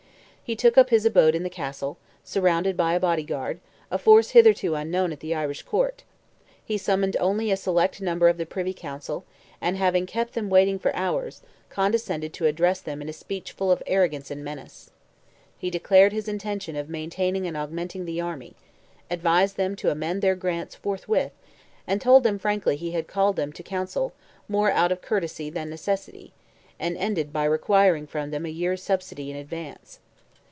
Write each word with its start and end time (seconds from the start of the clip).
He 0.43 0.55
took 0.57 0.77
up 0.77 0.89
his 0.89 1.05
abode 1.05 1.33
in 1.33 1.43
the 1.43 1.49
Castle, 1.49 1.97
surrounded 2.25 2.75
by 2.75 2.93
a 2.93 2.99
Body 2.99 3.23
Guard, 3.23 3.61
a 3.89 3.97
force 3.97 4.31
hitherto 4.31 4.75
unknown 4.75 5.13
at 5.13 5.21
the 5.21 5.33
Irish 5.33 5.61
Court; 5.61 6.03
he 6.65 6.77
summoned 6.77 7.15
only 7.21 7.49
a 7.51 7.55
select 7.55 8.01
number 8.01 8.27
of 8.27 8.35
the 8.35 8.45
Privy 8.45 8.73
Council, 8.73 9.23
and, 9.61 9.77
having 9.77 10.05
kept 10.05 10.33
them 10.33 10.49
waiting 10.49 10.77
for 10.77 10.93
hours, 10.93 11.41
condescended 11.69 12.33
to 12.33 12.47
address 12.47 12.81
them 12.81 13.01
in 13.01 13.07
a 13.07 13.13
speech 13.13 13.53
full 13.53 13.71
of 13.71 13.81
arrogance 13.87 14.29
and 14.29 14.43
menace. 14.43 14.91
He 15.57 15.69
declared 15.69 16.11
his 16.11 16.27
intention 16.27 16.75
of 16.75 16.89
maintaining 16.89 17.47
and 17.47 17.55
augmenting 17.55 18.03
the 18.03 18.19
army; 18.19 18.57
advised 19.09 19.55
them 19.55 19.77
to 19.77 19.89
amend 19.89 20.21
their 20.21 20.35
grants 20.35 20.75
forthwith; 20.75 21.31
told 22.01 22.23
them 22.23 22.37
frankly 22.37 22.75
he 22.75 22.91
had 22.91 23.07
called 23.07 23.37
them 23.37 23.53
to 23.53 23.63
Council, 23.63 24.11
more 24.49 24.69
out 24.69 24.91
of 24.91 24.99
courtesy 25.01 25.49
than 25.49 25.69
necessity, 25.69 26.33
and 26.77 26.97
ended 26.97 27.31
by 27.31 27.45
requiring 27.45 28.05
from 28.05 28.31
them 28.31 28.45
a 28.45 28.49
year's 28.49 28.83
subsidy 28.83 29.31
in 29.31 29.37
advance. 29.37 29.99